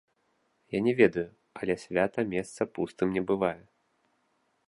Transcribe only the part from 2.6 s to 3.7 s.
пустым не бывае.